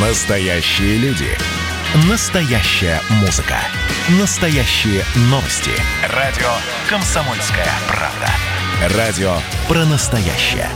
[0.00, 1.26] Настоящие люди.
[2.08, 3.56] Настоящая музыка.
[4.20, 5.72] Настоящие новости.
[6.14, 6.46] Радио
[6.88, 8.96] «Комсомольская правда».
[8.96, 9.32] Радио
[9.66, 10.68] про настоящее.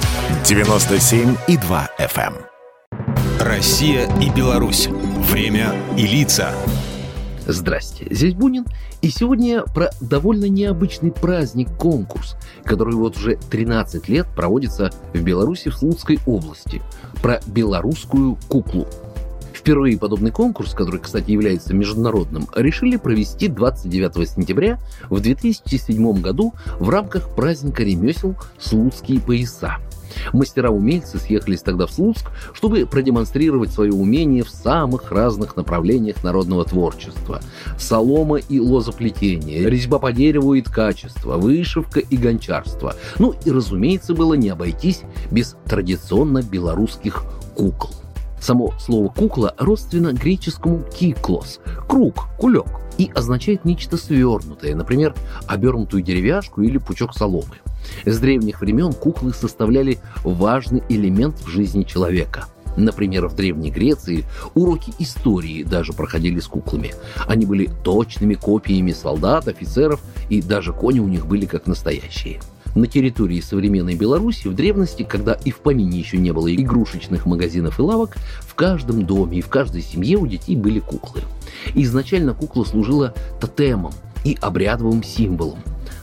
[0.43, 2.35] 97,2 FM.
[2.35, 3.47] эм.
[3.47, 4.89] Россия и Беларусь.
[4.89, 6.53] Время и лица.
[7.47, 8.67] Здрасте, здесь Бунин,
[9.03, 15.77] и сегодня про довольно необычный праздник-конкурс, который вот уже 13 лет проводится в Беларуси в
[15.77, 16.83] Слуцкой области,
[17.21, 18.89] про белорусскую куклу.
[19.63, 26.89] Впервые подобный конкурс, который, кстати, является международным, решили провести 29 сентября в 2007 году в
[26.89, 29.77] рамках праздника ремесел «Слуцкие пояса».
[30.33, 37.41] Мастера-умельцы съехались тогда в Слуцк, чтобы продемонстрировать свое умение в самых разных направлениях народного творчества.
[37.79, 42.97] Солома и лозоплетение, резьба по дереву и ткачество, вышивка и гончарство.
[43.21, 47.23] Ну и, разумеется, было не обойтись без традиционно белорусских
[47.55, 48.02] кукол.
[48.43, 52.67] Само слово «кукла» родственно греческому «киклос»– круг, кулек,
[52.99, 55.15] и означает нечто свернутое, например,
[55.47, 57.61] обернутую деревяшку или пучок соломы.
[58.05, 62.47] С древних времен куклы составляли важный элемент в жизни человека.
[62.77, 66.95] Например, в Древней Греции уроки истории даже проходили с куклами.
[67.29, 72.41] Они были точными копиями солдат, офицеров, и даже кони у них были как настоящие.
[72.75, 77.79] На территории современной Беларуси в древности, когда и в помине еще не было игрушечных магазинов
[77.79, 81.21] и лавок, в каждом доме и в каждой семье у детей были куклы.
[81.75, 83.93] Изначально кукла служила тотемом
[84.25, 85.59] и обрядовым символом,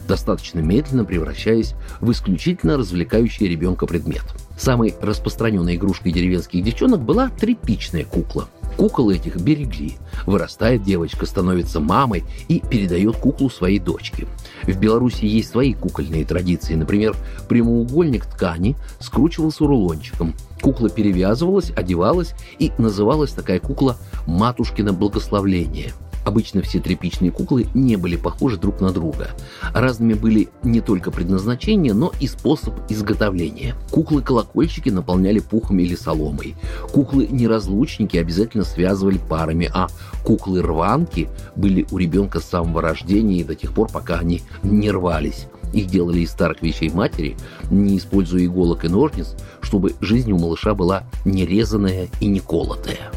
[0.07, 4.23] достаточно медленно превращаясь в исключительно развлекающий ребенка предмет.
[4.57, 8.47] Самой распространенной игрушкой деревенских девчонок была тряпичная кукла.
[8.79, 9.97] Кукол этих берегли.
[10.25, 14.25] Вырастает девочка, становится мамой и передает куклу своей дочке.
[14.63, 16.75] В Беларуси есть свои кукольные традиции.
[16.75, 17.13] Например,
[17.49, 20.33] прямоугольник ткани скручивался рулончиком.
[20.61, 25.91] Кукла перевязывалась, одевалась и называлась такая кукла «матушкино благословление».
[26.29, 29.29] Обычно все тряпичные куклы не были похожи друг на друга.
[29.73, 33.73] Разными были не только предназначение, но и способ изготовления.
[33.89, 36.55] Куклы-колокольчики наполняли пухом или соломой.
[36.93, 39.87] Куклы-неразлучники обязательно связывали парами, а
[40.23, 45.47] куклы-рванки были у ребенка с самого рождения и до тех пор, пока они не рвались.
[45.73, 47.37] Их делали из старых вещей матери,
[47.71, 53.11] не используя иголок и ножниц, чтобы жизнь у малыша была не резаная и не колотая.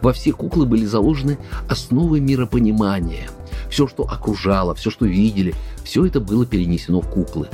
[0.00, 1.38] Во все куклы были заложены
[1.68, 3.28] основы миропонимания.
[3.70, 5.54] Все, что окружало, все, что видели,
[5.84, 7.48] все это было перенесено в куклы.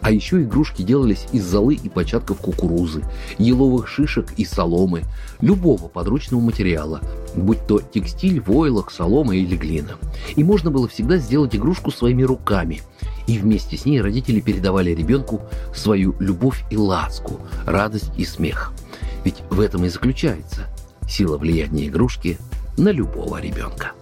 [0.00, 3.02] А еще игрушки делались из золы и початков кукурузы,
[3.38, 5.02] еловых шишек и соломы,
[5.40, 7.00] любого подручного материала,
[7.34, 9.96] будь то текстиль, войлок, солома или глина.
[10.36, 12.82] И можно было всегда сделать игрушку своими руками.
[13.26, 15.42] И вместе с ней родители передавали ребенку
[15.74, 18.72] свою любовь и ласку, радость и смех.
[19.24, 20.68] Ведь в этом и заключается
[21.08, 22.38] сила влияния игрушки
[22.76, 23.92] на любого ребенка.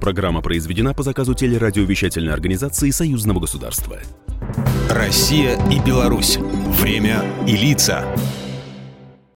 [0.00, 3.98] Программа произведена по заказу телерадиовещательной организации Союзного государства.
[4.90, 6.36] Россия и Беларусь.
[6.36, 8.04] Время и лица.